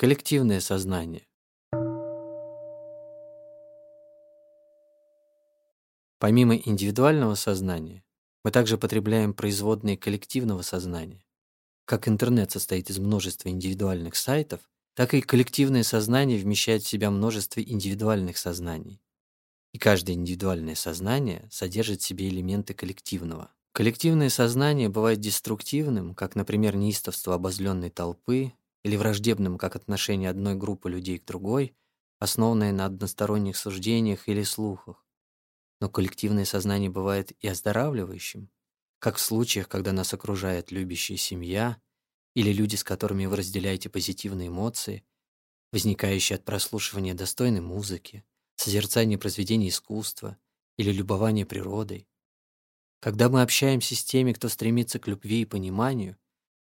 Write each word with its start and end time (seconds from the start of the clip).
Коллективное 0.00 0.60
сознание. 0.60 1.26
Помимо 6.18 6.56
индивидуального 6.56 7.34
сознания, 7.34 8.02
мы 8.42 8.50
также 8.50 8.78
потребляем 8.78 9.34
производные 9.34 9.98
коллективного 9.98 10.62
сознания. 10.62 11.22
Как 11.84 12.08
интернет 12.08 12.50
состоит 12.50 12.88
из 12.88 12.98
множества 12.98 13.50
индивидуальных 13.50 14.16
сайтов, 14.16 14.60
так 14.94 15.12
и 15.12 15.20
коллективное 15.20 15.82
сознание 15.82 16.38
вмещает 16.38 16.82
в 16.82 16.88
себя 16.88 17.10
множество 17.10 17.60
индивидуальных 17.60 18.38
сознаний. 18.38 19.02
И 19.72 19.78
каждое 19.78 20.14
индивидуальное 20.14 20.76
сознание 20.76 21.46
содержит 21.50 22.00
в 22.00 22.06
себе 22.06 22.30
элементы 22.30 22.72
коллективного. 22.72 23.52
Коллективное 23.72 24.30
сознание 24.30 24.88
бывает 24.88 25.20
деструктивным, 25.20 26.14
как, 26.14 26.36
например, 26.36 26.74
неистовство 26.74 27.34
обозленной 27.34 27.90
толпы, 27.90 28.54
или 28.82 28.96
враждебным, 28.96 29.58
как 29.58 29.76
отношение 29.76 30.30
одной 30.30 30.54
группы 30.54 30.90
людей 30.90 31.18
к 31.18 31.24
другой, 31.24 31.74
основанное 32.18 32.72
на 32.72 32.86
односторонних 32.86 33.56
суждениях 33.56 34.28
или 34.28 34.42
слухах. 34.42 35.04
Но 35.80 35.88
коллективное 35.88 36.44
сознание 36.44 36.90
бывает 36.90 37.32
и 37.42 37.48
оздоравливающим, 37.48 38.50
как 38.98 39.16
в 39.16 39.20
случаях, 39.20 39.68
когда 39.68 39.92
нас 39.92 40.12
окружает 40.12 40.70
любящая 40.70 41.16
семья 41.16 41.80
или 42.34 42.52
люди, 42.52 42.76
с 42.76 42.84
которыми 42.84 43.26
вы 43.26 43.36
разделяете 43.36 43.88
позитивные 43.88 44.48
эмоции, 44.48 45.04
возникающие 45.72 46.36
от 46.36 46.44
прослушивания 46.44 47.14
достойной 47.14 47.60
музыки, 47.60 48.24
созерцания 48.56 49.16
произведений 49.18 49.70
искусства 49.70 50.36
или 50.76 50.92
любования 50.92 51.46
природой. 51.46 52.08
Когда 53.00 53.30
мы 53.30 53.40
общаемся 53.40 53.96
с 53.96 54.04
теми, 54.04 54.34
кто 54.34 54.48
стремится 54.50 54.98
к 54.98 55.06
любви 55.06 55.42
и 55.42 55.46
пониманию, 55.46 56.18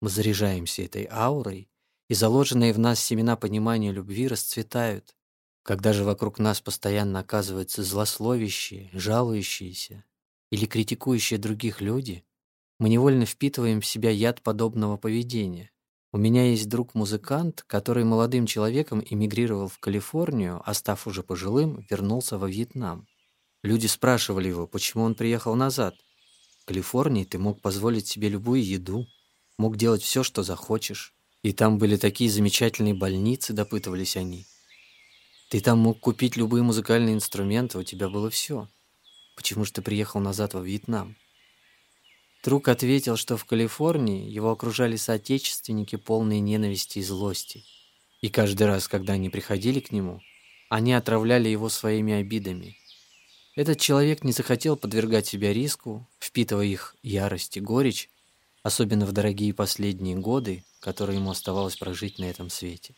мы 0.00 0.08
заряжаемся 0.08 0.82
этой 0.82 1.06
аурой, 1.10 1.68
и 2.08 2.14
заложенные 2.14 2.72
в 2.72 2.78
нас 2.78 3.00
семена 3.00 3.36
понимания 3.36 3.92
любви 3.92 4.28
расцветают. 4.28 5.14
Когда 5.62 5.92
же 5.92 6.04
вокруг 6.04 6.38
нас 6.38 6.60
постоянно 6.60 7.20
оказываются 7.20 7.82
злословящие, 7.82 8.90
жалующиеся 8.92 10.04
или 10.50 10.66
критикующие 10.66 11.38
других 11.38 11.80
люди, 11.80 12.24
мы 12.78 12.88
невольно 12.88 13.24
впитываем 13.24 13.80
в 13.80 13.86
себя 13.86 14.10
яд 14.10 14.42
подобного 14.42 14.96
поведения. 14.96 15.70
У 16.12 16.18
меня 16.18 16.50
есть 16.50 16.68
друг-музыкант, 16.68 17.64
который 17.66 18.04
молодым 18.04 18.46
человеком 18.46 19.02
эмигрировал 19.04 19.68
в 19.68 19.78
Калифорнию, 19.78 20.62
а 20.64 20.74
став 20.74 21.06
уже 21.06 21.22
пожилым, 21.22 21.84
вернулся 21.90 22.38
во 22.38 22.48
Вьетнам. 22.48 23.08
Люди 23.62 23.86
спрашивали 23.86 24.48
его, 24.48 24.66
почему 24.66 25.04
он 25.04 25.14
приехал 25.14 25.54
назад. 25.54 25.96
В 26.60 26.66
Калифорнии 26.66 27.24
ты 27.24 27.38
мог 27.38 27.60
позволить 27.62 28.06
себе 28.06 28.28
любую 28.28 28.64
еду, 28.64 29.06
мог 29.58 29.76
делать 29.76 30.02
все, 30.02 30.22
что 30.22 30.42
захочешь. 30.42 31.14
И 31.44 31.52
там 31.52 31.76
были 31.76 31.98
такие 31.98 32.30
замечательные 32.30 32.94
больницы, 32.94 33.52
допытывались 33.52 34.16
они. 34.16 34.46
Ты 35.50 35.60
там 35.60 35.78
мог 35.78 36.00
купить 36.00 36.36
любые 36.36 36.62
музыкальные 36.62 37.14
инструменты, 37.14 37.78
у 37.78 37.82
тебя 37.82 38.08
было 38.08 38.30
все. 38.30 38.66
Почему 39.36 39.66
же 39.66 39.72
ты 39.72 39.82
приехал 39.82 40.20
назад 40.20 40.54
во 40.54 40.62
Вьетнам? 40.62 41.16
Друг 42.42 42.68
ответил, 42.68 43.18
что 43.18 43.36
в 43.36 43.44
Калифорнии 43.44 44.26
его 44.26 44.50
окружали 44.50 44.96
соотечественники, 44.96 45.96
полные 45.96 46.40
ненависти 46.40 47.00
и 47.00 47.02
злости. 47.02 47.62
И 48.22 48.30
каждый 48.30 48.66
раз, 48.66 48.88
когда 48.88 49.12
они 49.12 49.28
приходили 49.28 49.80
к 49.80 49.92
нему, 49.92 50.22
они 50.70 50.94
отравляли 50.94 51.50
его 51.50 51.68
своими 51.68 52.14
обидами. 52.14 52.78
Этот 53.54 53.78
человек 53.78 54.24
не 54.24 54.32
захотел 54.32 54.78
подвергать 54.78 55.26
себя 55.26 55.52
риску, 55.52 56.08
впитывая 56.18 56.64
их 56.64 56.96
ярость 57.02 57.58
и 57.58 57.60
горечь, 57.60 58.08
особенно 58.64 59.06
в 59.06 59.12
дорогие 59.12 59.54
последние 59.54 60.16
годы, 60.16 60.64
которые 60.80 61.18
ему 61.18 61.30
оставалось 61.30 61.76
прожить 61.76 62.18
на 62.18 62.24
этом 62.24 62.50
свете. 62.50 62.96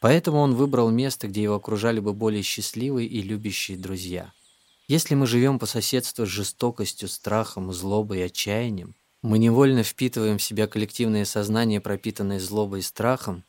Поэтому 0.00 0.38
он 0.38 0.54
выбрал 0.54 0.90
место, 0.90 1.28
где 1.28 1.42
его 1.42 1.56
окружали 1.56 2.00
бы 2.00 2.14
более 2.14 2.42
счастливые 2.42 3.06
и 3.06 3.20
любящие 3.20 3.76
друзья– 3.76 4.32
если 4.88 5.14
мы 5.14 5.26
живем 5.26 5.58
по 5.58 5.64
соседству 5.64 6.26
с 6.26 6.28
жестокостью, 6.28 7.08
страхом, 7.08 7.72
злобой 7.72 8.18
и 8.18 8.22
отчаянием, 8.22 8.94
мы 9.22 9.38
невольно 9.38 9.84
впитываем 9.84 10.38
в 10.38 10.42
себя 10.42 10.66
коллективное 10.66 11.24
сознание, 11.24 11.80
пропитанное 11.80 12.40
злобой 12.40 12.80
и 12.80 12.82
страхом, 12.82 13.44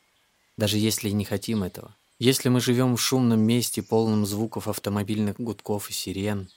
даже 0.55 0.77
если 0.77 1.09
и 1.09 1.13
не 1.13 1.25
хотим 1.25 1.63
этого. 1.63 1.95
Если 2.19 2.47
мы 2.49 2.61
живем 2.61 2.95
в 2.95 3.01
шумном 3.01 3.41
месте, 3.41 3.81
полном 3.81 4.25
звуков 4.25 4.67
автомобильных 4.67 5.37
гудков 5.37 5.89
и 5.89 5.93
сирен, 5.93 6.49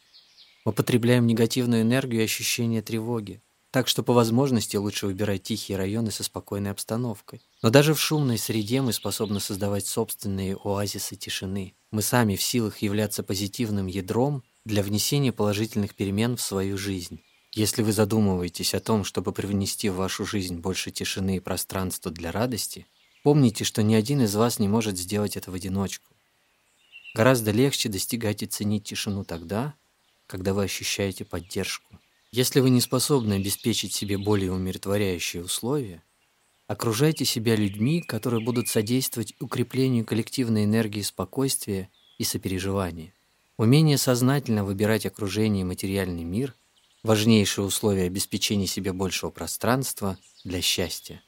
мы 0.65 0.72
потребляем 0.72 1.26
негативную 1.26 1.82
энергию 1.82 2.20
и 2.20 2.25
ощущение 2.25 2.82
тревоги. 2.82 3.43
Так 3.71 3.88
что 3.88 4.03
по 4.03 4.12
возможности 4.12 4.77
лучше 4.77 5.06
выбирать 5.06 5.43
тихие 5.43 5.77
районы 5.77 6.10
со 6.10 6.22
спокойной 6.22 6.71
обстановкой. 6.71 7.43
Но 7.62 7.71
даже 7.71 7.94
в 7.94 8.00
шумной 8.00 8.38
среде 8.38 8.81
мы 8.81 8.93
способны 8.93 9.41
создавать 9.41 9.87
собственные 9.87 10.56
оазисы 10.56 11.16
тишины. 11.16 11.75
Мы 11.91 12.03
сами 12.03 12.37
в 12.37 12.43
силах 12.43 12.78
являться 12.78 13.22
позитивным 13.22 13.87
ядром 13.87 14.44
для 14.65 14.82
внесения 14.82 15.32
положительных 15.32 15.94
перемен 15.94 16.37
в 16.37 16.43
свою 16.43 16.78
жизнь. 16.78 17.21
Если 17.53 17.82
вы 17.82 17.93
задумываетесь 17.93 18.75
о 18.75 18.81
том, 18.81 19.03
чтобы 19.05 19.32
привнести 19.32 19.88
в 19.88 19.97
вашу 19.97 20.26
жизнь 20.26 20.56
больше 20.59 20.91
тишины 20.91 21.37
и 21.37 21.41
пространства 21.41 22.10
для 22.10 22.31
радости, 22.31 22.87
помните, 23.22 23.65
что 23.65 23.82
ни 23.82 23.94
один 23.94 24.21
из 24.22 24.34
вас 24.34 24.59
не 24.59 24.69
может 24.69 24.99
сделать 24.99 25.37
это 25.37 25.50
в 25.50 25.55
одиночку. 25.55 26.15
Гораздо 27.15 27.50
легче 27.53 27.88
достигать 27.88 28.43
и 28.43 28.47
ценить 28.47 28.84
тишину 28.84 29.25
тогда, 29.25 29.75
когда 30.26 30.53
вы 30.53 30.65
ощущаете 30.65 31.25
поддержку. 31.25 31.99
Если 32.36 32.60
вы 32.60 32.69
не 32.69 32.82
способны 32.82 33.32
обеспечить 33.32 33.94
себе 33.94 34.19
более 34.19 34.52
умиротворяющие 34.52 35.42
условия, 35.42 36.02
окружайте 36.66 37.24
себя 37.24 37.56
людьми, 37.56 38.02
которые 38.02 38.44
будут 38.44 38.69
содействовать 38.69 39.32
укреплению 39.41 40.04
коллективной 40.04 40.64
энергии 40.64 41.00
спокойствия 41.00 41.88
и 42.19 42.25
сопереживания. 42.25 43.14
Умение 43.56 43.96
сознательно 43.96 44.64
выбирать 44.64 45.06
окружение 45.06 45.62
и 45.62 45.64
материальный 45.64 46.25
мир– 46.25 46.54
важнейшее 47.02 47.64
условие 47.64 48.04
обеспечения 48.04 48.66
себе 48.66 48.92
большего 48.92 49.30
пространства 49.30 50.19
для 50.44 50.60
счастья. 50.60 51.22